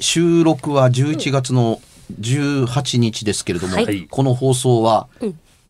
[0.00, 1.80] 収録は11月の
[2.20, 4.08] 18日ですけれども、はい。
[4.08, 5.08] この放送は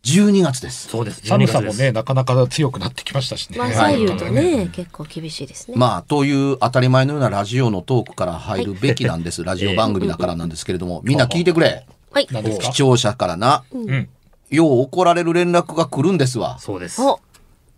[0.03, 1.21] 12月です、そうです。
[1.27, 3.59] 寒さも12月ね、なかなか強くなってきましたしね。
[3.59, 5.77] まあはい左右とね、結構厳しいですね。
[5.77, 11.87] まあという当たり前のようなラジオのトークから入るべきなんです、ラジオ番組だからなんですけれども、みんな聞いてくれ。
[12.11, 12.27] はい。
[12.27, 14.09] 視聴者からな、うん。
[14.49, 16.59] よう怒られる連絡が来るんですわ。
[16.61, 17.03] そうです。
[17.03, 17.21] お、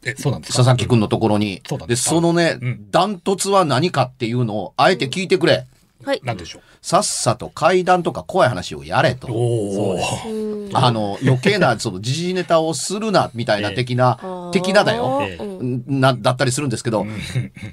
[0.05, 0.59] え、そうなんですか？
[0.59, 1.57] 佐々木くんのところに。
[1.57, 2.11] で、そうなんですか？
[2.11, 5.67] そのねうん、ダントツは何かっていうのを、あえて聞いてくれ。
[6.05, 6.21] はい。
[6.25, 9.17] なんでしょさっさと怪談とか怖い話をやれう。
[9.17, 9.29] と。
[10.75, 15.21] あの、余計な、その、時事ネタをするな、みたいな的な、的なだよ。
[15.23, 17.07] ええうんな、だったりするんですけど、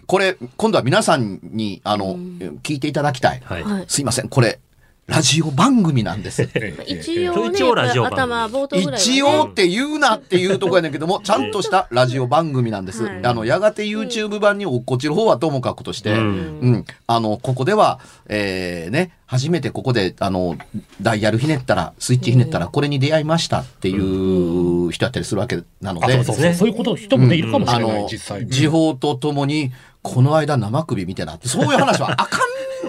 [0.07, 2.15] これ、今度は皆さんに、あの、
[2.63, 3.41] 聞いていただきたい。
[3.43, 3.63] はい。
[3.63, 3.85] はい。
[3.87, 4.59] すいません、これ、
[5.05, 6.43] ラジオ番組なんです。
[6.87, 8.21] 一応ね、一応ラジオ番組。
[8.23, 13.03] 頭冒頭ぐらい一応って言うなっていうところやねんけども、ちゃんとしたラジオ番組なんです。
[13.03, 13.19] はい。
[13.21, 16.71] あの、やがて YouTube 版に落っこちる方はともかくとして、ううん。
[16.71, 17.99] ん、あの、ここでは、
[18.29, 20.57] えー、ね、初めてここで、あの、
[21.01, 26.53] ダイヤルひねったら、スイッチひねったら、これに出会いましたっていう人やったりするわけなのあ、で、そうそうそう。
[26.53, 28.47] そういうこと、人もね、いるかもしあれない、の、実際。
[28.47, 32.39] 時報とともに、この間生首見てなって、そういう話はあかん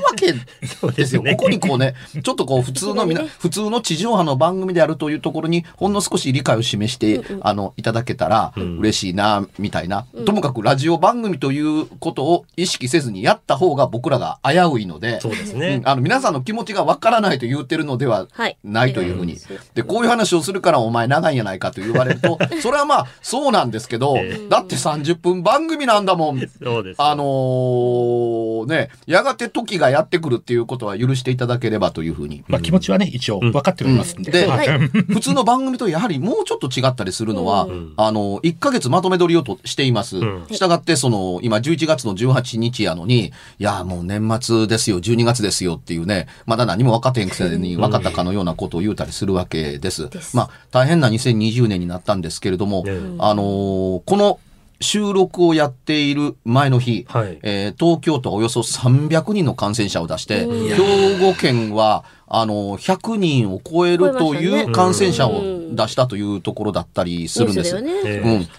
[0.03, 1.23] わけですよ。
[1.23, 10.07] ねここにこうね、ちょっとこう 普通のみな、普通の地上波の番組であるというところに、ほんの少し理解を示して、あの、いただけたら嬉しいな、みたいな。
[10.25, 15.89] ともかくラジオ番組ということを意識せずにやった方が僕らが危ういので、そうですねうん。
[15.89, 19.39] あの、皆さんの気持ちがわからないと言ってるのでははいないというふうに
[19.75, 24.17] でこういう話をするからお前長いんやないかと言われると、それはまあ、 そうなんですけど、
[24.49, 26.41] だって30分番組なんだもん。
[26.63, 27.03] そうです。
[27.03, 32.45] あのーね、やがて時がやってくるっていうことは許していただければというふうに。
[32.49, 34.31] まあ気持ちはね、一応分かっておりますんで。
[34.31, 34.79] で、はい。
[35.09, 40.19] 普通の番組とやはりもうちょっと違ったりするのは、あの、1ヶ月まとめ撮りをとしています。
[40.19, 40.47] ん。
[40.51, 50.09] したがって、その、今11月の18日やのに、いや、もう年末ですよ、12月ですよっていうね、まだ何も分かってへんくせに分かったかのようなことを言うたりするわけです。
[50.35, 53.17] まあ、大変な2020年になったんですけれども、うん。
[53.19, 54.39] あのーこの
[54.85, 57.39] 収録をやっている前の日、はい。
[57.43, 65.43] えー東京都はおよそ300人の感染者を出して、兵庫県は、あの、100人を超えるという感染者を
[65.73, 67.77] 出したというところだったりするんです。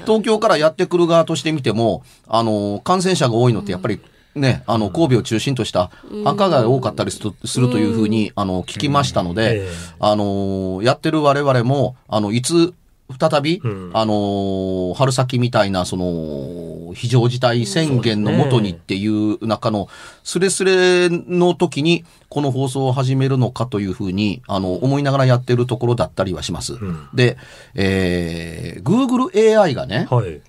[0.06, 4.00] 東京からやってくる側としてみても、あの、感染者が多いのってやっぱり、
[4.35, 5.91] ね、あの、神戸を中心とした
[6.25, 7.22] 赤が多かったりす
[7.59, 9.69] るというふうに、あの、聞きましたので、ええ。
[10.00, 12.74] あの、やってる我々も、あの、いつ、
[13.20, 19.88] 再び、うんあの春先みたいな、その、非常事態宣言のもとにっていう中の、
[20.24, 26.74] スレスレの時に、この放送を始めるのかというふうに、あの、思いながらやってるところだったりはします。
[26.74, 27.38] んで、
[27.76, 30.41] えー、Google AI がね、はい。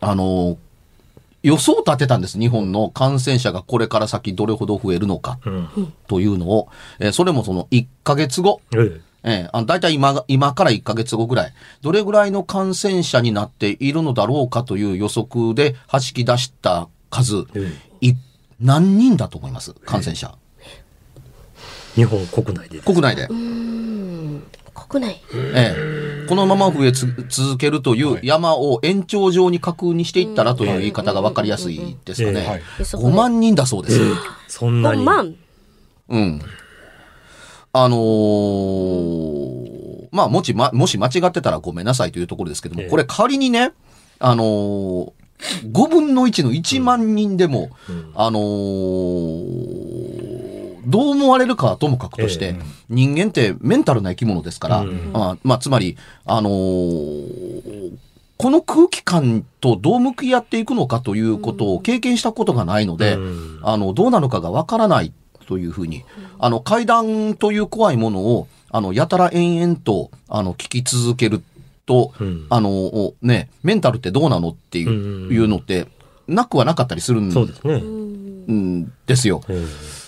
[0.00, 0.58] あの、
[1.42, 2.38] 予想を立てたんです。
[2.38, 5.92] 日本の感染者がこれから先どれほど増えるのかうん。
[6.06, 6.68] というのを、
[6.98, 18.12] えーそれもその1ヶ月後、ええええあの大体今が、今から1ヶ月後ぐらい、どれぐらいの感染者になっているのだろうかという予測で弾き出した数、えい
[18.60, 19.72] 何人だと思います？
[19.84, 20.34] 感染者。
[21.94, 22.80] 日本国内で。
[22.80, 23.26] 国内で。
[23.28, 25.20] 国内。
[25.34, 25.74] え
[26.24, 32.46] え、このまま増えつ続けるという山を延長上に架空にしていったらという言い方が分かりやすいですかうんね。
[32.46, 34.00] はいでそこで5万人だそうです。
[34.46, 35.04] そんな5に。
[35.04, 35.34] 万？
[36.10, 36.42] うん。
[37.72, 39.68] あのー
[40.10, 42.88] まあ、もし、ま、もし間違ってたらごめんなさいというところですけども、ええ。
[42.88, 43.72] これ仮にね、
[44.18, 45.12] あのー、
[45.70, 48.12] 5分の1の1万人でも、うん。
[48.14, 50.38] あのー
[50.86, 52.62] どう思われるかはともかくとして、ええ。
[52.88, 55.10] 人間ってメンタルな生き物ですから、うん。
[55.12, 57.92] まあ、まあ、つまり、あのー
[58.40, 63.60] この空気感とどう向き合っていくのかということを経験したことがないので、うん。
[63.64, 65.12] あの、どうなのかがわからない
[65.48, 66.04] というふうに、
[66.38, 71.42] あの、階段という怖いものを、あの、やたら延々と、あの、聞き続ける
[71.86, 75.86] と、うんあの、ね、メンタルってどうなのっていう,、うんいうのって、
[76.26, 77.74] なくはなかったりするんですね。
[77.76, 79.42] うんですよ。
[79.48, 79.64] え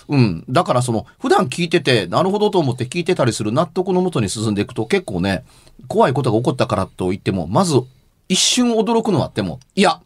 [0.09, 0.43] うん。
[0.47, 5.43] だからその、普段聞いてて、なるほどと思って聞いてたりする納得のもとに進んでいくと、結構ね、
[5.87, 7.81] 怖いことが起こったからと言っても、まず、
[8.29, 10.01] 一瞬驚くのはあっても、いや、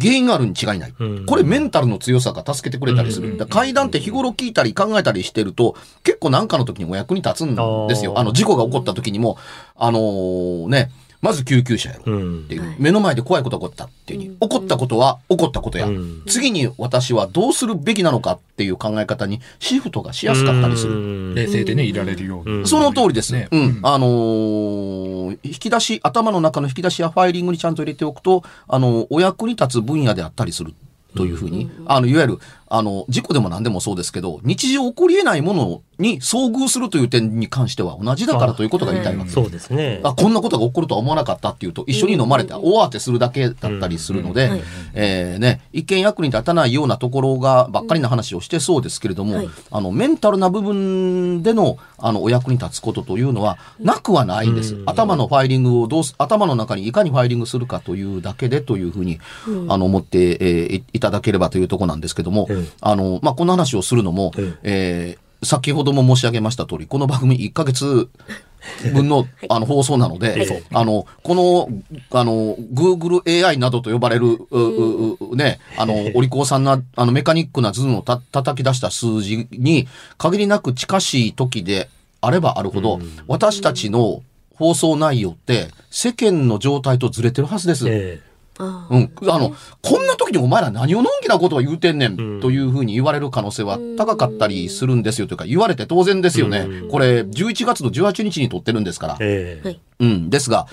[0.00, 0.94] 原因があるに違いない。
[0.98, 3.30] うんこれメンタルの強さが助けてくれたりする。
[3.30, 7.54] うんだ階段って日頃聞いたり考えたりしてると、結構なんかの時にお役に立つん
[7.88, 8.18] ですよ。
[8.18, 9.38] あの、事故が起こった時にも、
[9.76, 10.90] あのーね、
[11.24, 12.12] まず救急車やろ。
[12.12, 12.38] うん。
[12.40, 12.76] っていう、はい。
[12.78, 16.22] 目の前で怖いことが起こったっていうに、起こったことは起こったことや、うん。
[16.26, 21.32] 次に私はどうするべきなのかっていう考え方にシフトがしやすかったりする。
[21.32, 22.56] る冷静でね、いられるように。
[22.56, 22.66] うん。
[22.66, 23.32] その通りです。
[23.32, 23.48] ね。
[23.50, 23.80] うん。
[23.82, 30.74] あのー引き出し、頭の中の引き出しやファイリングにちゃんと入れておくと、あの、お役に立つ分野であったりする
[31.16, 32.38] というふうに、あの、いわゆる、
[32.76, 39.30] あの、事故でも何でもそうですけど、日常起こり得ないものに遭遇するという点に関しては同じだからということが言いたいわけ。
[39.30, 40.00] そうですね。
[40.02, 44.50] あこんなことが起こるとは思わなかったっていうと一緒に飲まれて大慌てするだけだったりするので、
[44.92, 49.48] えーね、一見役に立たないようなところがばっかりな話をしてそうですけれども、はい。
[49.70, 54.82] あのメンタルな部分でのあのお役に立つことというのはなくはないんです、うん。
[54.86, 59.20] 頭のファイリングをどうす頭の中にいかにファイリングするかというだけでというふうに、
[59.68, 65.16] あの思って、えーいいただければというところなんですけども、ええあのまあ、この話をするのも、ええ。
[65.20, 68.08] ー先ほども申し上げました通りこの番組1ヶ月
[68.92, 70.62] 分の あの放送なので、はい。
[70.72, 71.68] あの、この、
[72.18, 79.86] あの、Google AI などと呼ばれる、うううね、あの、 お利口さんな、あの、メカニックな図をた叩き出した数字に、
[80.16, 81.90] 限りなく近しい時で
[82.22, 84.22] あればあるほど、私たちの
[84.54, 87.84] 放送内容って、世間の状態とずれてるはずです。
[87.86, 88.64] えあう
[88.98, 89.10] ん。
[89.28, 92.38] あの、こんな時にお前ら何をのんきなことを言うてんねうん。
[92.38, 96.58] ん、というふうに言われる可能性は高かったりするんですよというか、言われて当然ですよね。
[96.60, 96.86] う。
[96.86, 96.88] ん。
[96.88, 99.16] これ、11月の18日に撮ってるんですから。
[99.20, 99.68] ええ。
[99.68, 99.80] はい。
[100.00, 100.30] うん。
[100.30, 100.66] ですが、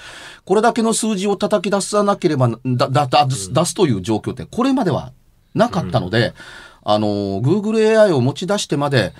[0.45, 5.11] これだけの数字を叩き出さなければ、だ、だ、だ、出す出すという状況って、これまでは
[5.55, 6.33] なかったので、
[6.83, 9.13] あの、Google AI を持ち出してまで、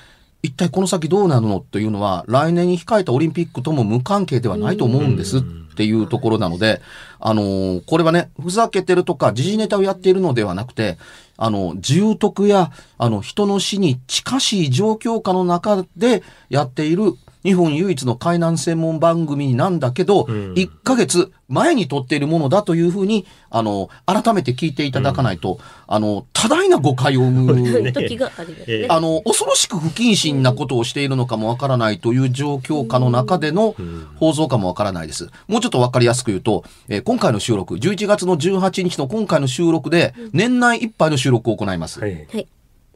[0.43, 6.81] 一体この先どうなるのというのは、来年に控えたオリンピックとも無関係ではないと思うんですっていうところなので、
[7.19, 10.97] あの、これはね、ふざけてるとか、時事ネタをやっているのではなくて、
[11.38, 28.88] あの、重篤や、あの、人の死に近しい状況下の中でやっている、日本唯一の海難専門番組なんだけど、うん1ヶ月前に撮っているものだというふうに、あの、改めて聞いていただかないと、あの、多大な誤解を生む ね時がありますね。
[28.89, 33.75] あの、恐ろしく不謹慎なことをしているのかもわからないという状況下の中での
[34.17, 35.29] 放送かもわからないです。
[35.47, 41.99] もうちょっとわかりやすく言うと、えー今回の収録、11月の18日の今回の収録で、年内いっぱいの収録を行います。
[41.99, 42.27] はい。
[42.31, 42.47] はい。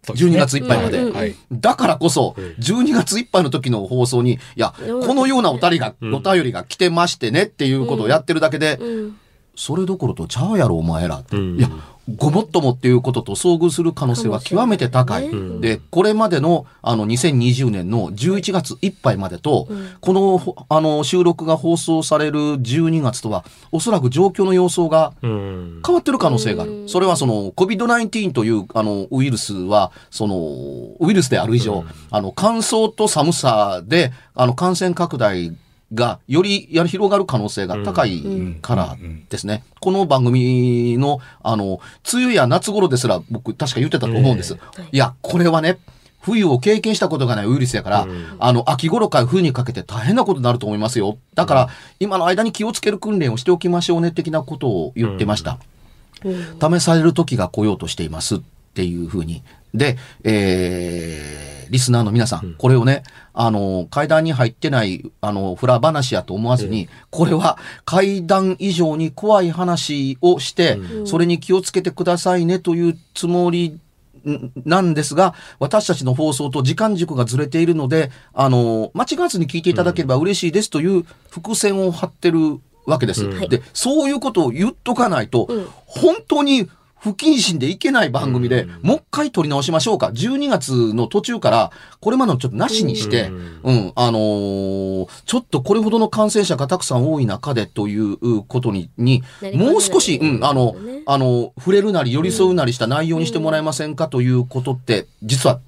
[0.06, 0.36] そうですね。
[0.36, 1.36] 12月いっぱいまで。
[1.52, 6.16] だからこそええ、12月いっぱいの時の放送に、いや、このようなおたりが、うん。
[6.16, 9.18] お便りが来てましてねっていうことをやってるだけで、うん。
[9.56, 11.24] それどころとちゃうやろ、お前ら。
[11.32, 11.58] うん。
[11.58, 11.70] いや、
[12.14, 15.28] ごもっともっていうことと遭遇する可能性は極めて高い。
[15.34, 19.68] ねで、これまでの、あの、2020年の11月いっぱいまでと、
[20.02, 25.82] この、ほあの、収録が放送される12月とは、おそらく状況の様相がうん。
[25.86, 26.88] 変わってる可能性がある。
[26.88, 35.56] それはその COVID-19 というあのウイルスはそのウイルスである以上、あの乾燥と寒さであの感染拡大
[35.96, 38.24] がよりや広がる可能性が高い
[38.62, 38.98] から
[39.30, 39.64] ですね。
[39.80, 41.80] この番組のあの
[42.14, 44.58] 梅雨や夏頃ですら僕確か言ってたと思うんです。
[44.92, 45.80] いやこれはね
[46.22, 48.08] 冬を経験したことがないウイルスやから、
[48.40, 51.20] あの、秋頃から冬にかけて大変なことになると思いますよ。
[51.36, 55.60] だから、今の間に気をつける訓練をしておきましょうね、的なことを言ってました。
[56.24, 58.40] 試される時が来ようとしていますっ
[58.76, 59.42] ていうふうに。
[59.74, 63.04] で、えー、リスナーの皆さん、これをね、
[63.34, 73.80] あの、階段に入ってない、あの、フラ話やと思わずに、これは階段以上に怖い話をして、それに気をつけてくださいねというつもり
[74.30, 83.26] んなんですが、私たちの放送と時間軸がずれているので、あの、間違わずに聞いていただければ嬉しいですという伏線を張ってるわけです。
[83.26, 83.50] うん。
[83.50, 85.68] で、そういうことを言っとかないと、うん。
[85.86, 86.70] 本当に
[87.06, 88.70] 不謹慎でいけない番組で、うん。
[88.82, 90.08] もう一回撮り直しましょうか。
[90.08, 93.62] 12月の途中から、これまでのちょっとなしにして、うん。
[93.64, 99.22] うん、あのーちょっとこれほどの感染者がたくさん多い中でということに、に
[99.54, 105.60] もう少し、うん、あのね、あの、触れるなり寄り添うなりした内容にしてもらえませんかということって、実は、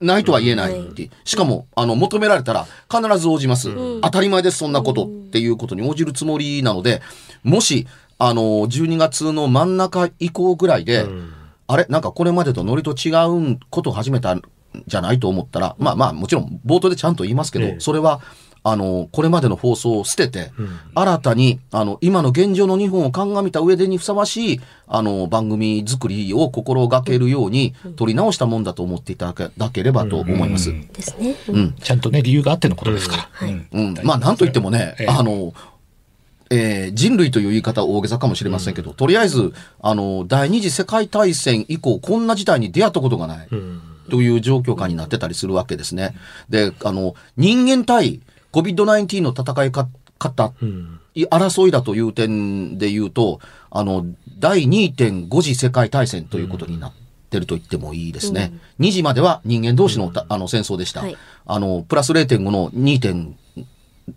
[0.00, 3.70] ないとは言えないって、しかも、あの、求められたら必ず応じます。
[3.70, 4.00] うん。
[4.00, 7.02] 当たり前です、そんなことっていうことに応じるつもりなので、
[7.42, 7.86] もし、
[8.18, 11.32] あの、12月の真ん中以降ぐらいで、うん。
[11.68, 11.86] あれ？
[11.88, 14.42] なんかこれまでとノリと違うことを始めたん
[14.86, 17.76] じゃないと思ったら、まあまあもちろん冒頭でちゃんと言いますけど、ええ。
[17.80, 18.20] それは、
[18.62, 20.68] あの、これまでの放送を捨てて、うん。
[20.94, 30.70] 新たに、あの、今の現状の日本を鑑みた上でにふさわしい、あの、番組作りを心がけるように、取り直したもんだと思っていただければと思います。
[30.70, 30.88] うん。
[30.88, 31.36] ですね。
[31.48, 31.74] うん。
[31.74, 33.28] ちゃんとね、理由があってのことですから。
[33.32, 33.68] はいうん。
[33.72, 33.94] うん。
[34.02, 35.06] まあ、なんといってもね、ええ。
[35.08, 35.52] あの、
[36.50, 43.48] えー人類という言い方は大げさかもしれませんけど、とりあえず、あの、第二次世界大戦以降、こんな事態に出会ったことがない。
[43.50, 46.14] うんという状況下になってたりするわけですね。
[46.48, 48.20] で、あの、人間対
[48.52, 49.88] COVID-19 の戦いか
[50.18, 50.52] 方、
[51.30, 54.06] 争いだという点で言うと、あの、
[54.38, 56.92] 第2.5次世界大戦ということになっ
[57.30, 58.52] てると言ってもいいですね。
[58.80, 61.00] 2次までは人間同士のたあの戦争でした。
[61.00, 61.16] はい
[61.48, 63.32] あの、プラス0.5の 2.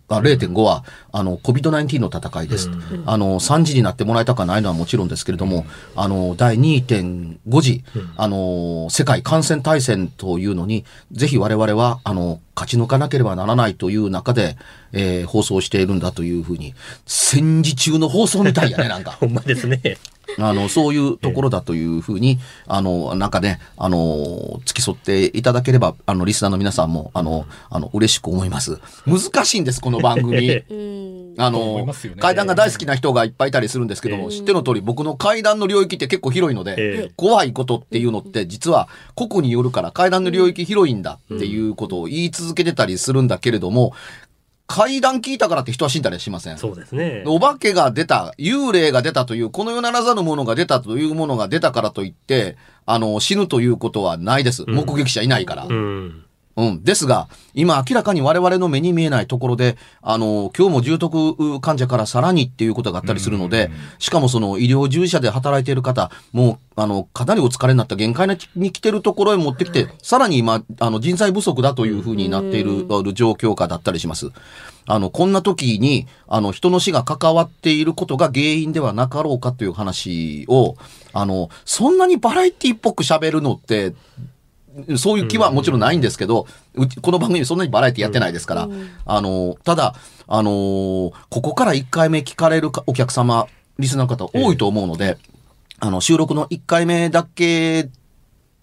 [0.07, 2.69] あ0.5は、あの、COVID-19 の戦いです。
[3.05, 5.65] あの、3時になってもらいたくはないのはもちろんですけれども、
[5.95, 7.83] あの、第2.5次、
[8.15, 14.57] あの、世界感染大戦というのに、ぜひ我々は、あの、勝ち抜かなければならないという中で、
[14.91, 16.73] えー放送しているんだというふうに、
[17.05, 19.11] 戦時中の放送みたいやね、なんか。
[19.21, 19.97] ほんまですね。
[20.37, 28.79] あの、そういうところだというふうに、あの、なんかね、あの、付き添っていただければ、あの、リスナーの皆さんも、あの、あの、嬉しく思います。
[29.05, 30.49] 難しいんです、この番組。
[30.49, 31.19] うん。
[31.39, 43.93] あのね階段が大好きな人がいっぱいいたりするんですけども、知っての通り、僕の階段の領域って結構広いので、ええ怖いことっていうのって、実は個々によるから階段の領域広いんだっていうことを言い続けてたりするんだけれども、
[44.69, 46.57] 階段聞いたからって人は死んだりはしません。
[46.59, 47.23] そうですね。
[47.25, 54.65] お化けが出た、幽霊が出たという、この世ならざるものが出たというものが出たからといって、あの、死ぬということはないです。
[54.67, 55.65] 目撃者いないから。
[55.65, 56.23] うん。
[56.55, 56.83] うん。
[56.83, 74.31] ですが、今明らかに我々の目に見えないところで、あの、今日も重篤患者からさらにっていうことがあったりするので、しかもその医療従事者で働いている方、もう、あの、かなりお疲れになった限界に来てるところへ持ってきて、さらに今、あの、人材不足だというふうになっている状況下だったりします。
[74.85, 80.75] あの、こんな時に、あの、人の死が関わっていることが原因ではなかろうかという話を、
[81.13, 83.93] あの、そんなにバラエティっぽく喋るのって、
[84.97, 86.45] そういう気はもちろんないんですけど、
[86.75, 88.69] うちこの番組そんなにバラエティやってないですから、
[89.05, 89.95] あの、ただ、
[90.27, 93.47] あのーここから1回目聞かれるかお客様、
[93.77, 95.17] リスナーの方多いと思うので、
[95.79, 97.89] あの、収録の1回目だけ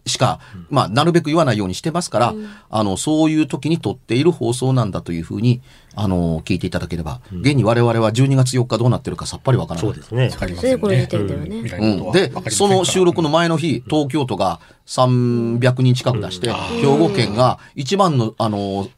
[0.07, 2.35] しか、まあ、なるべく言わないようにしてますから、
[2.71, 5.61] あの、そういう時に撮っている放送なんだというふうに、
[5.97, 9.93] あの、聞いていただければ、現に我々は12月4日どうなってるかさっぱりわからない。
[9.93, 10.29] そうですね。
[10.29, 11.69] わかりまそれでこの時せんね。
[11.69, 18.89] 点でうん、でその収録の前の日、東京都が300人近く出して、兵庫県が一番の、あの、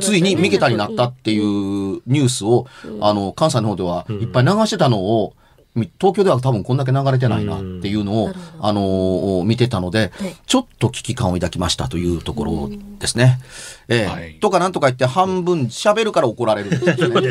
[0.00, 2.66] ついに三桁になったっていうニュースを、
[3.00, 5.43] あの、関西の方ではいっぱい流してたのを、み
[5.74, 10.36] 東京では多分こんだけ流れてないなっていうのを、あの見てたので、はい。
[10.46, 13.40] ちょっと危機感を抱きましたというところですね。
[13.88, 14.06] ええ。
[14.06, 14.34] はい。
[14.40, 16.78] とかなんとか言って半分喋るから怒られるんで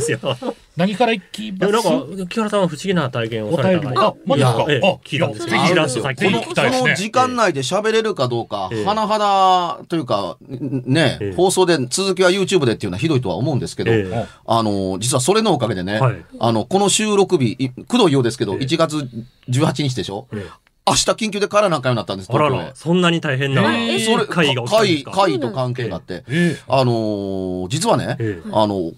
[0.02, 0.44] すよね。
[0.75, 1.88] 何から行きでます？
[1.89, 4.03] もなんか、木原さんは不思議な体験をおされた便りも。
[4.08, 4.65] あ、マジですか？
[4.70, 5.50] ええあ、聞いたんですよ。
[5.50, 6.03] ぜひちらっあるんですよ。
[6.03, 6.80] とさっきこの、聞きたいですね。
[6.80, 8.86] その時間内で喋れるかどうか、ええ。
[8.86, 11.36] はなはだというか、んね、ええ。
[11.36, 14.25] 放送で、続きは YouTube でっていうのはひどいとは思うんですけど、ええ。
[14.48, 16.15] あの、実はそれのおかげでね、はい。
[16.39, 18.65] あの、この収録日、いくどいようですけど、ええ。
[18.65, 18.98] 1月
[19.50, 20.50] 18日でしょ、ええ。
[20.86, 22.75] 明日緊急で帰らなあかんようになったんです、あら東京へら、。
[22.75, 24.00] そんなに大変なええ。
[24.00, 28.50] それ、会議が会、と関係があって、えあのー実はね、ええ。
[28.51, 28.94] あの、こ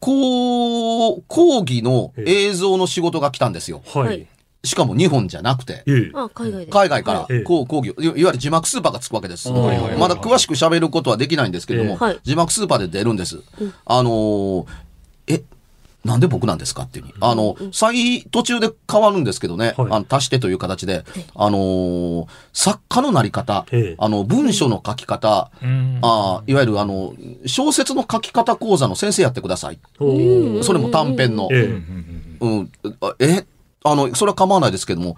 [0.00, 3.82] う、講義の映像の仕事が来たんですよ。
[3.86, 4.26] ははいい。
[4.64, 5.84] しかも日本じゃなくて。
[6.34, 6.72] 海外で。
[6.72, 9.50] 海外からええこう講義をいいわゆる字幕スーパーがつくわけです。
[9.50, 9.58] ま
[10.08, 13.40] だ詳しく喋ることはできないんですけども、字幕スーパーで出るんです。
[13.84, 14.66] あのー
[15.28, 15.42] え、
[16.08, 17.14] なんで僕なんですかっていうに。
[17.20, 19.86] あの、最途中で変わるんですけどね、はい。
[19.90, 21.04] あの足してという形で、
[21.36, 23.64] あのー作家のなり方。
[23.70, 25.98] ええ、あの、文章の書き方、うん。
[26.02, 27.14] あーいわゆるあの、
[27.46, 29.78] 小説の書き方講座の先生やってください。
[29.98, 31.48] それも短編の。
[31.52, 31.82] ええ。
[32.40, 33.44] うん、あえ？
[33.84, 35.16] あの、それは構わないですけども、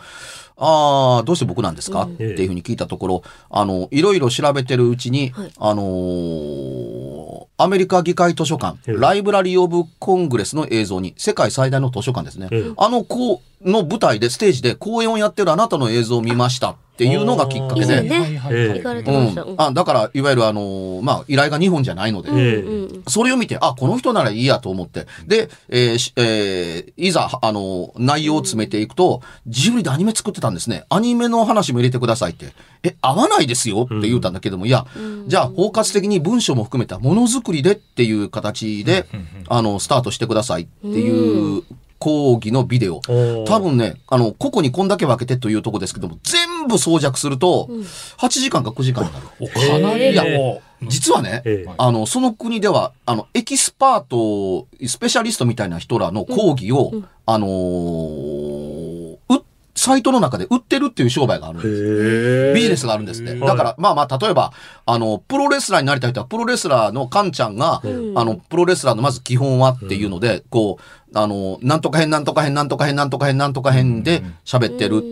[0.62, 5.52] ああ、どうして僕なんですか、っていうふうに聞いたところ、あの、いろいろ調べてるうちに、はい。
[5.59, 12.49] あのーアメリカ議会図書館、ええライブラリー・オブ・コングレスの映像に、世界最大の図書館ですね。
[12.50, 18.02] ええあの、こう、の舞台で、ステージで公演をやってるあなたの映像を見ましたっていうのがきっかけで。
[18.02, 18.35] ねはい
[19.47, 19.55] うん。
[19.59, 22.31] あだから、いわゆるあの、まあ、依頼が2本じゃないので、
[23.09, 25.07] それを見て、あ、この人ならいいやと思って。
[25.26, 30.85] で、えーしえーいざ、あの、内容を詰めていくと、ジブリでアニメ作ってたんですね。
[30.90, 32.52] アニメの話も入れてくださいって。
[32.83, 34.87] え、合わないですよって言うたんだけども、いや、
[35.26, 39.07] じゃあ、包括的に文章も含めたものづくりでっていう形で、
[39.49, 41.62] あの、スタートしてくださいっていう
[42.00, 43.00] 講義のビデオ。
[43.47, 47.69] 多分ね、あの、個々にこんだけ分けてというとこですけども、全部装着すると、
[48.16, 49.26] 8時間か9時間になる。
[49.38, 56.90] おかなりの、実はね、ええあの、その国では、あの、エキスパート、スペシャリストみたいな人らの講義を、
[57.26, 58.70] あのーう、
[59.80, 62.52] サイトの中で売ってるっていう商売があるんです。
[62.54, 63.34] ビジネスがあるんですって。
[63.38, 64.52] だから、まあまあ、例えば、
[64.84, 75.02] あの、プロレスラーになりたい人は、プロレスラーのカンちゃんが、あの、プロレスラーのまず基本はっていうので、こう、あの、なんとか編、なんとか編、なんとか編、なんとか編、なんとか編で喋ってる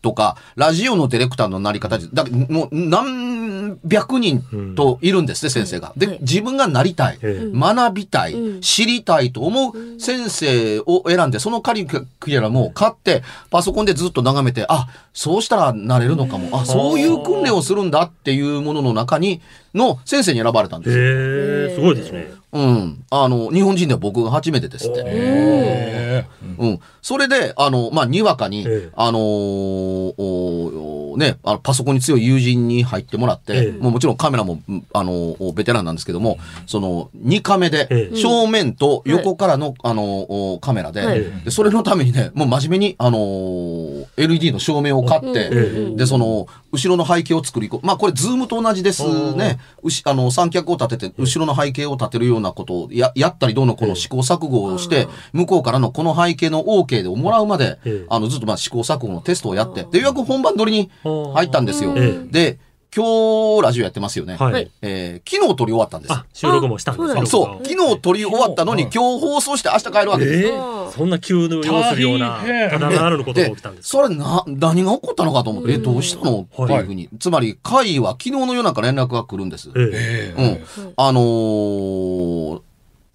[0.00, 3.37] とか、ラジオのディレクターのなり方で、だもう何
[3.84, 5.92] 百人といるんですね、先生が。
[5.96, 16.48] で、はい自分がなりたい、え学びたい、うん知りたいと思う先生を選んで、そのカリキュラムを買って、パソコンでずっと眺めて、あ、そうしたらなれるのかも。
[16.58, 19.40] あ、そういう訓練をするんだっていうものの中に、
[19.74, 21.04] の先生に選ばれたんですよ。
[21.04, 22.30] へえ、すごいですね。
[22.52, 23.04] うん。
[23.10, 25.02] あの、日本人では僕が初めてですって。
[25.04, 26.24] へ
[26.58, 26.80] うん。
[27.02, 33.82] それで、あの、まあ、にわかに、ええあのーおね、あのパソコンに強い友人に入ってもらって、ええ。
[33.82, 38.16] もうもちろんカメラも、うんあのーベテランなんですけども、その、2カメで、ええ。
[38.16, 41.24] 正面と横からの、あのーカメラで、はい。
[41.44, 49.58] で、それのためにね、もう真面目に、あのー LED の照明を買って、えで、その、後ろの背景を作りこ、まあ、これ、ズームと同じですね。
[50.04, 60.90] あの、三脚を立てて、後ろの背景を立てるようなことをや、やったり、どうのこの試行錯誤をして、向こうからのこの背景の OK でもらうまでええ、あの、ずっとまあ試行錯誤のテストをやって、で、ようやく本番撮りに
[61.34, 61.94] 入ったんですよ。
[61.96, 62.58] えで、
[62.94, 64.36] 今日、ラジオやってますよね。
[64.36, 64.52] はい。
[64.52, 66.12] はいえー昨日撮り終わったんです。
[66.12, 67.20] あ、収録もしたんですね。
[67.20, 70.46] あそう、昨日撮り終わったのに、今日放送して明日帰るわけです。
[70.46, 77.10] ええそんな急の要するような、ただならぬことが起きたんですかそれな、何が起こったのかと思って、え、どうしたのっていうふうに。
[77.20, 79.68] つまり、会は昨日の夜中連絡が来るんです。
[79.76, 80.42] えええ
[80.78, 80.92] うん。
[80.96, 82.60] あのー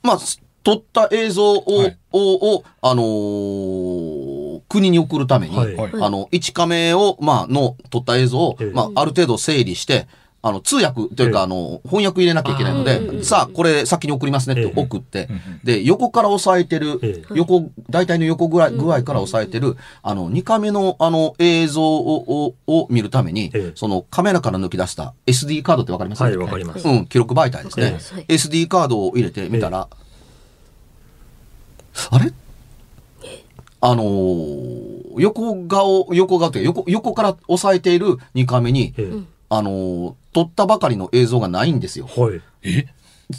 [0.04, 4.23] まあ、す撮った映像を、はいを、をあのー
[4.74, 5.76] 国に送るために、はい。
[5.76, 5.92] はい。
[6.02, 10.08] あの、1カメを、まあ、の撮った映像をええ、まあ、ある程度整理して、
[10.46, 11.44] あの、通訳というか、ええ。
[11.46, 14.82] あの、翻訳入れなきゃいけないので、んさあ、これ先に送りますねってええ。
[14.82, 15.30] 送って。
[15.64, 26.24] で、横から押さえてるええ、横、大体の横ぐらい、具合から押さえてる、あの、2カメの、あの、映像を、をを見るためにええ、その、カメラから抜き出した SD カードってわかります？
[26.24, 26.86] はい、わかります。
[26.86, 27.98] うん、記録媒体ですね。
[28.18, 29.88] ええ SD カードを入れてみたら、
[32.12, 32.34] あれ？
[33.86, 39.12] あのー横顔、横顔というか横、横から押さえている2カメに、え
[39.50, 42.08] あのー撮ったばかりの映像がないんですよ。
[42.17, 42.41] えはい。
[42.63, 42.88] え？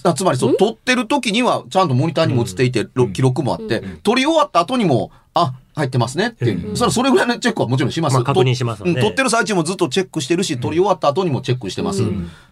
[0.04, 6.76] あつまり、そう、撮ってる時には、ちゃんとモニターにも映っていて、ろ記録もあって、撮り終わった後にも、あ、入ってますねっていう。
[6.76, 8.14] それはそれぐらいのチェックはもちろんします。
[8.14, 12.04] まあ確認しますよねうん撮ってる最中もずっとチェックしてるし、撮り終わった後にもチェックしてます。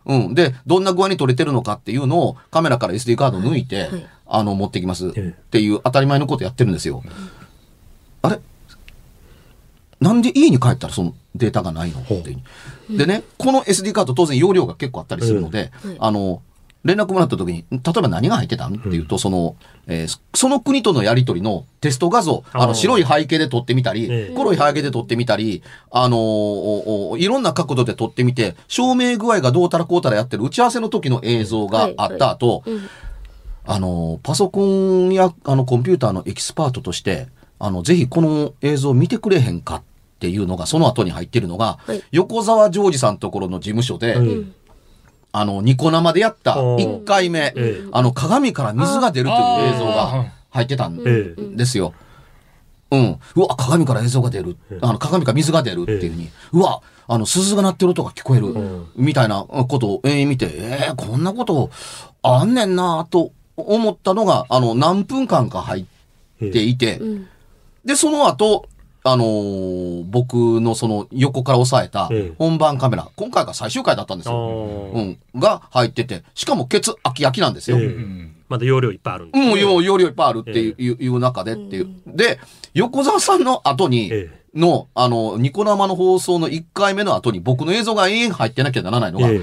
[0.07, 0.35] うん。
[0.35, 5.09] で、どんな具合に撮れてるのかっていうのをカメラから SD カード抜いて、はいあの、持ってきます。
[5.09, 7.03] っえていう当たり前のことやってるんですよ。
[8.23, 8.41] あれ？
[10.01, 12.01] なんで家に帰ったらそのデータがないの？
[12.01, 12.37] って。
[12.91, 15.91] でね、この SD カード当然容量が結構あったりするので、うん。
[15.91, 15.99] はい。
[16.01, 16.43] あの、
[16.85, 18.75] 連絡もらった時に、例えば何が入ってたん？
[18.75, 19.55] っていうと、その、
[19.87, 24.35] えーそその国とのやりとりのテスト画像、あの、白い背景で撮ってみたり、ええ。
[24.35, 32.81] 黒い背景で撮ってみたり、あのーいろんな角度で撮ってみて、照明具合がどうたらこうたらやってる打ち合わせの時の映像があった後、うん。
[33.65, 37.29] あの、パソコンやあのコンピューターのエキスパートとして、
[37.63, 39.83] あの、ぜひこの映像を見てくれへんかっ
[40.19, 44.55] ていうのが、その後に入ってるのが、はい横澤ジョージさんのところの事務所で、うん
[45.31, 51.95] あの、ニコ生でやったおー1回目、ええあの、鏡から水が出るという映像が入ってたんええですよ。
[52.91, 53.19] うん。
[53.37, 54.57] うわ、鏡から映像が出る。
[54.81, 56.29] あの、鏡から水が出るっていうふうに。
[56.53, 58.49] うわ、あの、鈴が鳴ってる音が聞こえる。
[58.49, 61.71] んみたいなことを、えー見て、えーこんなこと
[62.23, 65.87] あんねんなと思ったのが、あの、何分間か入
[66.45, 67.29] っていて、うん
[67.85, 68.67] で、その後、
[69.05, 74.93] あのー僕のその横から押さえたええ本番カメラ、今回が最終回だったんですあよ。
[74.95, 75.41] ーうん。
[75.41, 77.79] が入ってて、しかもケツ秋焼きなんですよ。
[77.79, 81.89] ええうんまだ容量いっぱいあるんでうん、容容量いっぱいあるっていう,、いう中でっていう。
[82.07, 82.39] で、
[82.75, 89.41] 横澤さんの後に、えの、あの、ニコ生の放送の1回目の後に僕の映像が永遠入ってなきゃならないのがええ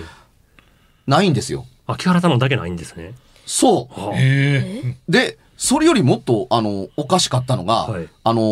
[1.08, 1.66] ないんですよ。
[1.88, 3.16] 秋原さんのだけないんですね。
[3.48, 5.12] そはあえう。
[5.12, 8.44] で、それよりもっと、あの、おかしかったのが、はいあのー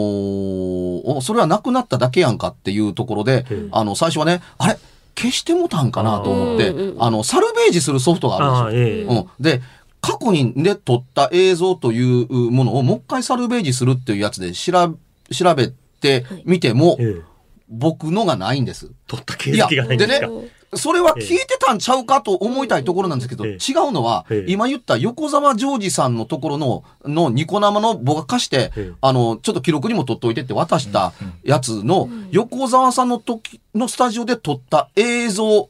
[1.06, 4.78] おそれはなくなっただけやんかっていうところで、うんあの、最初はね、あれ？
[5.16, 9.16] 消してもたんかなと思って、あの、サルベージするソフトがあるんですよ。
[9.16, 9.20] ええ。
[9.20, 9.28] うん。
[9.40, 9.62] で、
[10.02, 17.22] 過去にで撮った映像というものをもう一回サルベージするっていうやつで調べ調べてみても、ええ。
[17.70, 18.92] 僕のがないんです。
[19.08, 23.54] 取った形跡がないんですかいやでそれは聞いてたんちゃうかと思いたいところなんですけど、ええ。
[23.54, 24.52] 違うのはえ、え。
[24.52, 35.70] 今言った横澤ジョージさんのところの、のニコ生の僕が貸してええ、あの、ちょっと記録にも取っといてって渡したやつの、横澤さんの時のスタジオで撮った映像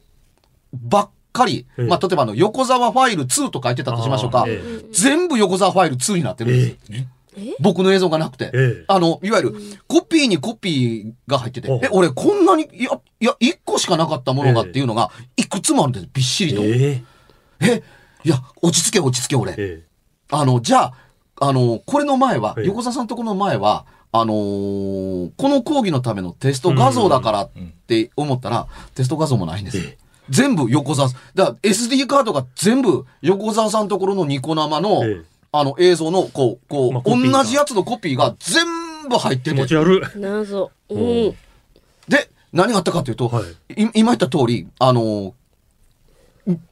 [0.74, 1.86] ばっかり、ええ。
[1.86, 4.46] まあ、例えばあの、横澤ファイル2と書いてたとしましょうか。
[4.92, 7.17] 全部横澤ファイル2になってるんです。
[7.38, 7.56] え？
[7.60, 8.50] 僕の映像がなくて。
[8.54, 8.84] ええ。
[8.88, 9.54] あの、いわゆる、
[9.86, 16.62] コピーにコピーが入ってて、え、俺こんなに、いや、いや、1個しかなかったものがっていうのが、いくつもあるんです、びっしりと。
[16.62, 17.02] え
[17.60, 17.82] え、
[18.24, 19.54] いや、落ち着け落ち着け俺。
[19.56, 19.82] え
[20.30, 20.94] あの、じゃあ、
[21.40, 22.66] あの、これの前は、ええ。
[22.66, 27.50] 横澤さんのところの前は、あのーこの講義のためのテスト画像だからっ
[27.86, 29.82] て思ったら、テスト画像もないんですよ。
[29.86, 29.98] ええ。
[30.30, 40.20] 全部横澤、だから SD カードが全部横澤さんのところのニコ生の、ええあの映像の、こう、こう、まあ同じやつのコピーが全部入ってて気持ち、悪い。
[40.20, 40.70] 謎。
[40.90, 41.34] ううんん。
[42.08, 43.42] で、何があったかというと、は
[43.76, 45.32] いい今言った通り、あのー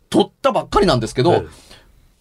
[0.08, 1.44] 撮ったばっかりなんですけど、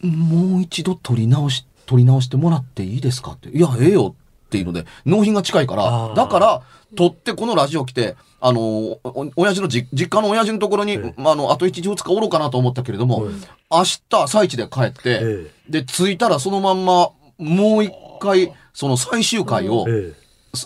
[0.04, 3.50] えもう一度撮り直し、撮り直してもらっていいですかって。
[3.50, 4.16] いや、ええよ
[4.46, 6.16] っていうので、納品が近いかあら、ー。
[6.16, 6.62] だから、
[6.96, 11.14] 撮ってこのラジオ来て、あのーお、親父のじ実家の親父のところに、ええ。
[11.18, 13.28] まあ、あの、あと1日2日おろうかなと思ったけれども、
[13.72, 19.86] 明日、朝一で帰って、えで、着いたらそのまんま、もう一回、その最終回を、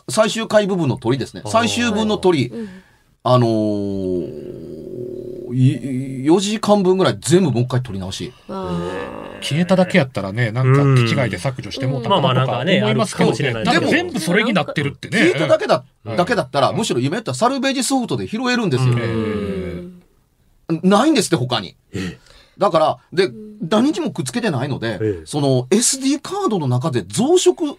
[0.10, 1.42] 最終回部分の鳥ですね。
[1.48, 2.52] 最終分の鳥、
[3.24, 4.20] あのー、
[5.52, 8.34] い4時間分ぐらい全部もう一回撮り直し。
[9.40, 15.20] あ消えただけやったらね、なんか気違いで削除してもうたまあまあとかなんかね思いますけどでも全部それになってるってね。
[15.20, 16.16] 聞いただけだ、うん。
[16.16, 18.96] だけだったら、むしろ今言ったサルベージソフトで拾えるんですよ。
[20.84, 21.76] ないんですって、他に。
[21.94, 22.18] え
[22.58, 25.26] だから、で、何日もくっつけてないので、ええ。
[25.26, 27.78] その SD カードの中で増殖っ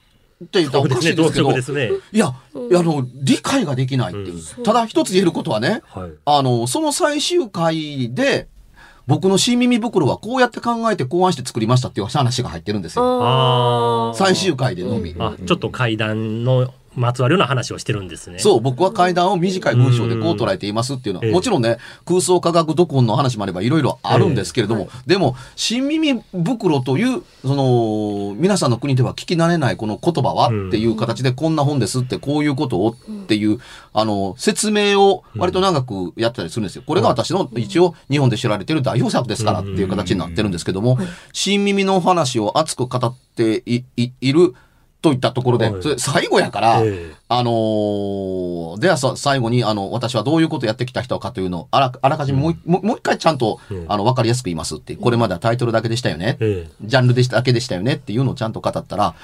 [0.48, 1.90] て言ったらおかしいですけど、色ですね。
[2.12, 4.62] いや、あの、理解ができないっていう。
[4.64, 6.10] ただ一つ言えることはね、はい。
[6.24, 8.48] あの、その最終回で、
[9.10, 13.02] 僕の新耳袋はこうやって考えて考案して作りましたっていう話が入ってるんですよ。
[13.04, 15.16] あ最終回でのみ。
[15.18, 15.34] あ。
[15.34, 18.38] あ、ちょっと階段のまつわるような話をしてるんですね。
[18.38, 21.20] そう、僕は階段を短い文章でこう捉えていますっていうの。
[21.20, 33.58] は、ええもちろんね、空想科学読本の話もあればいろいろあるんですけれども、でも、新耳袋という、その、皆さんの国では聞き慣れないこの言葉はうんっていう形でこんな本ですってこういうことをっていう、
[33.92, 36.82] あの、説明を割と長くやったりするんですよ。
[36.86, 40.98] これが私の一応日本で知られている代表作ですからっていう形になってるんですけども、
[41.32, 44.54] 新耳の話を熱く語っていいいる
[45.02, 54.96] といったところで最後やから、えあのーではさ最後に、あの、私はどういうことをやってきた人かというのを、あらあらかじめもう,、もう一回ちゃんと、うんあの、わかりやすく言いますって。
[54.96, 56.36] これまではタイトルだけでしたよね。
[56.40, 59.14] ええジャンルでしただけでしたよねっていうのをちゃんと語ったら、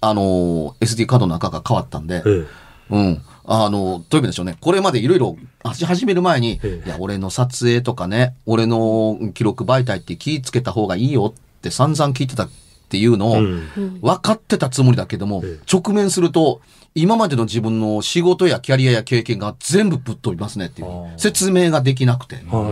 [0.00, 2.46] あのー SD カードの中が変わったんで、え
[2.90, 3.22] うん。
[3.44, 4.56] あの、どういう意味でしょうね。
[4.60, 5.36] これまでいろいろ
[5.74, 12.48] し始める前に、ええいや、俺の撮影とかね、俺の記録媒体って気ぃつけた方がいいよって散々聞いてた
[12.90, 16.60] っていうのを、うん分かってたつもりだけども、ええ直面すると、
[16.96, 20.88] 今までの自分の仕事やキャリアや経験が全部ぶっ飛びますねっていう。
[21.16, 22.36] 説明ができなくて。
[22.50, 22.70] は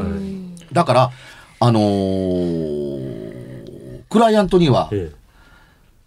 [0.70, 0.74] い。
[0.74, 1.10] だから、
[1.60, 3.38] あのー
[4.10, 5.12] クライアントには、え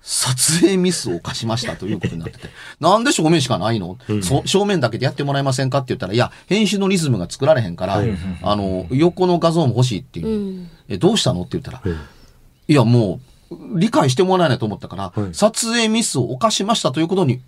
[0.02, 2.50] 撮影ミスを犯しましたということになってて、
[2.82, 8.10] なんで正面しかないの、うんそ正面だけでやってもらえませんかって言ったら、いや、編集のリズムが作られへんから、はい
[8.42, 10.28] あの、横の画像も欲しいっていう。
[10.28, 10.70] うん。
[10.90, 11.42] え、どうしたの？
[11.42, 12.22] って言ったら、ええ
[12.68, 13.31] いや、もう、
[13.76, 17.42] 理解してもらえないと思ったから、はい撮影ミスを犯しましたということに、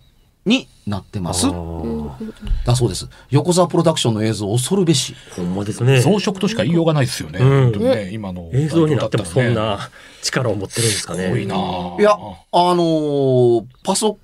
[0.45, 1.47] になってます
[2.65, 3.07] だそうです。
[3.29, 5.15] 横澤プロダクションの映像恐るべし。
[5.35, 6.01] ほんまですね。
[6.01, 7.39] 増殖としか言いようがないですよね。
[7.39, 7.45] う
[7.77, 8.49] んね、今の。
[8.51, 9.89] 映像になってもそんすな
[10.21, 11.29] 力を持ってるんですかね。
[11.29, 12.15] ごいなぁいや、あ
[12.51, 14.17] のーパソ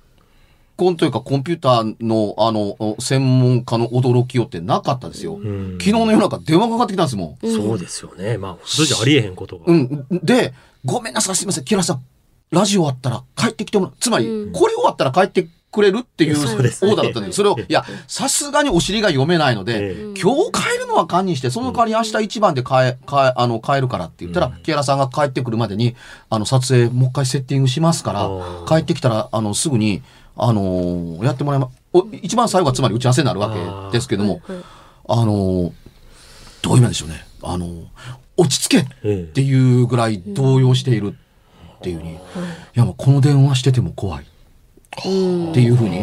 [0.76, 5.34] コンというかコンピューターの、あの、専門家の驚きよってなかったですよ。
[5.34, 7.50] うん昨日の夜中電話がかかってきたんですもん。
[7.50, 8.38] そうですよね。
[8.38, 9.64] まあ、普通じゃありえへんことが。
[9.66, 10.06] うん。
[10.22, 12.02] で、ごめんなさい、すみません、キラさん。
[12.50, 13.94] ラジオ終わったら帰ってきてもらう。
[14.00, 14.52] つまり、うん。
[14.52, 20.20] これ終わったら帰ってくれるっていうオーダーだったんで、それを、いや、さすがにお尻が読めないので、ええ。
[20.20, 25.94] 今日帰るのは勘にして、その代わり明日一番で帰、帰、あの、帰るからって言ったら、木原さんが帰ってくるまでに、
[26.28, 28.28] あの、撮影もう一回セッティングしますから
[28.66, 30.02] 帰ってきたら、あの、すぐに、
[30.36, 33.52] あのーやってもらいま、お一番最後はつまり打ち合わせになるわ
[33.90, 34.58] けですけども、はい
[35.08, 35.72] あのー
[36.62, 37.24] どういう意味なんでしょうね。
[37.42, 37.84] あのー
[38.40, 41.16] 落ち着けっええていうぐらい動揺している。
[41.80, 42.16] っていうふうに、い
[42.74, 44.26] やもうこの電話してても怖いっ
[45.00, 46.00] ていうふうに、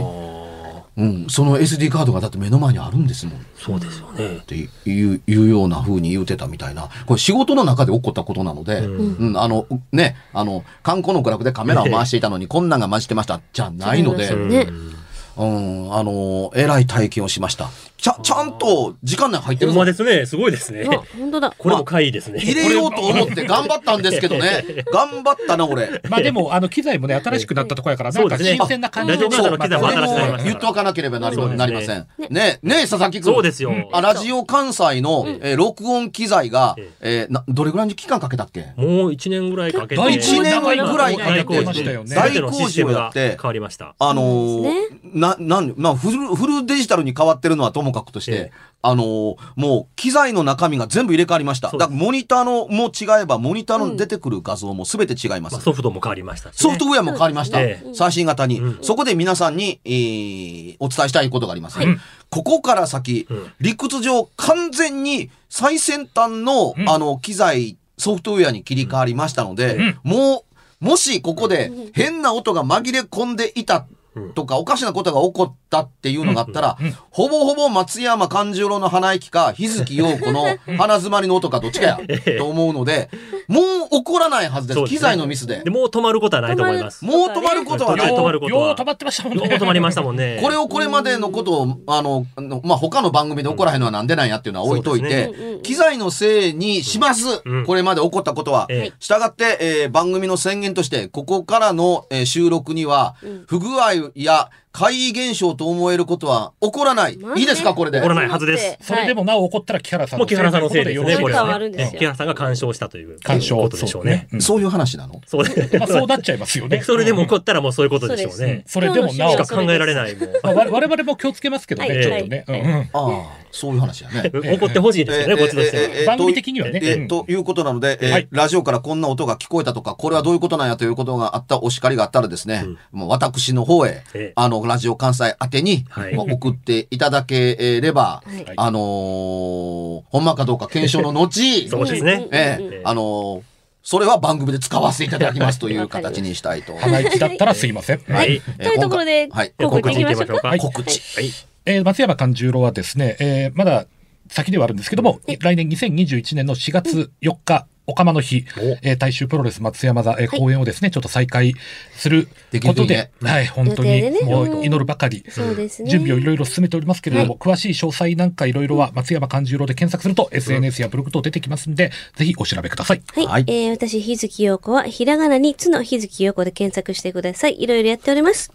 [0.97, 3.45] うん、その SD カードがだって目の前にあるんですもん。
[3.55, 4.39] そうですよねっ。
[4.41, 6.89] ていういうような風に言うてたみたいな。
[7.05, 17.69] これ仕事の中で起こったことなので、うん、あの、ね、あの、観光の娯楽でカメラを回していたのに、こんなんが混じってました、じゃないので、うん、あの、えらい体験をしました。
[17.97, 20.25] ちゃ、ちゃんと時間内入ってるぞほんまですね。
[20.25, 20.87] すごいですね。
[20.87, 21.53] あ、本当だ。
[21.57, 22.39] これも会ですね。
[22.39, 24.63] 入れようと思って頑張ったんですけどね。
[24.93, 26.01] 頑張ったな、俺。
[26.09, 32.07] まあでも、あの、機材もね、新しくなったところやから、なんかそうですね新鮮な感じラジオの機材も新しくなりました言っておかなければなり,、そうですねなりません。
[32.29, 33.33] ね、ね佐々木君。
[33.33, 33.73] そうですよ。
[33.91, 39.95] あ、ラジオ関西の、えー録音機材が、えーな、どれぐらいの期間かけたっけもう一年ぐらいかけて。
[39.95, 43.95] 大一年ぐらいかけて大工事をやって変わりました。
[43.99, 44.63] あの
[45.03, 48.51] な、なん、まあ、フル、フルデジタルに変わってるのはともかくとして、ええ。
[48.81, 51.71] あのーもう、機材の中身が全部入れ替わりました。
[51.71, 55.53] だから、モニターのも違えば、モニターの出てくる画像も全て違います。
[55.53, 56.57] まあ、ソフトも変わりましたしね。
[56.57, 57.59] ソフトウェアも変わりました。
[57.61, 58.83] え最新型に、うん。
[58.83, 61.77] そこで皆さんに、えーお伝えしたいことがあります。
[61.77, 61.87] はい
[62.29, 63.51] ここから先、うん。
[63.61, 66.89] 理屈上完全に最先端の、うん。
[66.89, 70.43] あの機材、ソフトウェアに切り替わりましたので、も
[70.81, 73.87] う、もしここで変な音が紛れ込んでいた
[74.35, 76.77] とか、おかしなことが起こったっていうのがあったら、
[77.09, 80.45] ほぼほぼ松山勘十郎の鼻息か、日月陽子の
[80.77, 81.99] 鼻詰まりの音かどっちかや、
[82.37, 83.09] と思うので、
[83.47, 84.83] もう起こらないはずです。
[84.85, 85.69] 機材のミスでで。
[85.69, 87.03] もう止まることはないと思います。
[87.05, 88.13] もう止まることはない。
[88.13, 89.43] 止まることはよう止まってましたもんね。
[89.49, 90.39] よう止まりましたもんね。
[90.41, 92.25] これをこれまでのことを、あの、
[92.63, 97.41] まあ、他の番組で起こらへんのはなんでなんやっていうのは置いといて、機材のせいにします。
[97.45, 98.67] うんこれまで起こったことは。
[98.69, 103.15] ええしたがって、えー番組の宣言として、ここからの、えー収録には、
[103.47, 107.13] 不具合や怪異現象と思えることは起こらない。
[107.35, 107.97] いいですか、これで？
[107.97, 108.77] 起こらないはずです。
[108.79, 110.93] それでもなお起こったら木原さんもう木原さんのせいで。
[110.95, 111.03] す。
[111.03, 111.95] ね、これはね。
[111.97, 113.19] 木原さんが干渉したという。
[113.21, 113.57] 干渉。
[113.57, 114.27] ことでしょうね。
[114.33, 115.19] そうそういう話なの？
[115.25, 115.43] そう。
[115.79, 116.81] まあ、そうなっちゃいますよね。
[116.85, 118.63] それでも起こったらもうそういうことでしょうね。
[118.67, 119.31] それでもなお。
[119.31, 122.03] しか考えられない我我々も気をつけますけどね、はい。
[122.03, 122.45] ちょっとね。
[122.47, 122.61] はい。
[122.61, 122.81] うんうん。
[122.81, 124.29] ああ、そういう話やね。
[124.29, 127.07] 起こってほしいですよね、こっちとして番組的にはね。
[127.07, 134.33] ということなので、ラジオからこんな音が聞こえたとか、これはどういうことなんやということがあったお叱りがあったらですね、もう私の方へ、ええ。
[134.35, 135.85] あの、ラジオ関西宛てに、
[136.31, 142.27] 送っていただければ、はいあのーほんまかどうか検証の後、 そうですね。
[142.31, 143.41] ええええあのー
[143.83, 146.75] それは番組で使わせていただきますという形にしたいと。
[146.77, 148.01] 鼻息だったらすいません。
[148.09, 148.41] はい。
[148.59, 151.01] えというところではい告知いきましょうかはい告知。
[151.15, 151.31] はい。
[151.65, 153.85] えー松山勘十郎はですね、えーまだ
[154.29, 158.45] 先ではあるんですけども、来年2021年の4月4日、おかまの日、
[158.81, 161.53] えー大衆プロレス松山座、えー公演をですね、ちょっと再開
[161.93, 162.27] する
[162.65, 165.89] ことで、ねはい、本当にもう祈るばかり、そうですね。
[165.89, 173.01] 準備をいろいろ進めておりますけれども、詳しい詳細なんかいろいろは松山勘十郎で検索すると SNS やブログ等出てきますんで、ぜひお調べください。
[173.13, 173.25] はい。
[173.25, 173.45] はい。
[173.47, 177.61] えー、私、日月陽子は、ひらがなにつの日月陽子で検索してください。
[177.61, 178.51] いろいろやっております。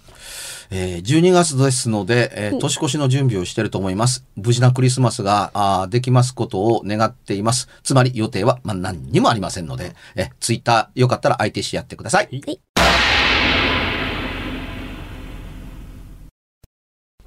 [0.74, 4.24] えー12月ですので、えー年越しの準備をしていると思います。
[4.36, 7.68] 無事なクリスマスがあーできますことを願っています。
[7.82, 12.60] つまり予定は、まあ、何にもありませんので、えツイッターよかったら相手してやってください。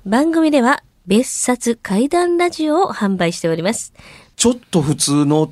[0.06, 3.94] 番組では、別冊怪談ラジオを販売しております。
[4.36, 5.52] ちょっと普通の